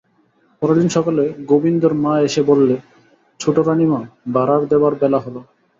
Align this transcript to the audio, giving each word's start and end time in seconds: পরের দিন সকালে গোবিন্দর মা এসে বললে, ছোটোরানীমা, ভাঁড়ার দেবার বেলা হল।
পরের 0.61 0.77
দিন 0.79 0.89
সকালে 0.89 1.23
গোবিন্দর 1.49 1.93
মা 2.03 2.13
এসে 2.19 2.41
বললে, 2.43 2.75
ছোটোরানীমা, 3.39 3.99
ভাঁড়ার 4.33 4.61
দেবার 4.71 4.93
বেলা 5.01 5.19
হল। 5.25 5.35